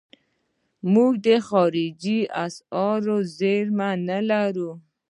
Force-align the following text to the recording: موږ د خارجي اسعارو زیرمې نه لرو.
موږ 0.93 1.11
د 1.25 1.27
خارجي 1.47 2.19
اسعارو 2.45 3.17
زیرمې 3.37 3.91
نه 4.07 4.19
لرو. 4.29 4.71